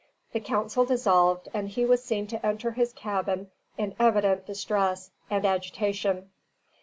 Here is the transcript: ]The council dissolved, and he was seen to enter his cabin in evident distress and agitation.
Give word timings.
]The 0.33 0.39
council 0.39 0.83
dissolved, 0.83 1.47
and 1.53 1.69
he 1.69 1.85
was 1.85 2.03
seen 2.03 2.25
to 2.25 2.43
enter 2.43 2.71
his 2.71 2.91
cabin 2.91 3.51
in 3.77 3.93
evident 3.99 4.47
distress 4.47 5.11
and 5.29 5.45
agitation. 5.45 6.31